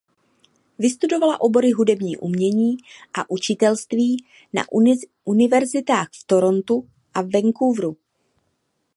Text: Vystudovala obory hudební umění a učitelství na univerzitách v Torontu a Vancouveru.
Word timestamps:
Vystudovala 0.79 1.41
obory 1.41 1.71
hudební 1.71 2.17
umění 2.17 2.77
a 3.13 3.29
učitelství 3.29 4.25
na 4.53 4.63
univerzitách 5.25 6.07
v 6.13 6.23
Torontu 6.27 6.89
a 7.13 7.21
Vancouveru. 7.21 7.97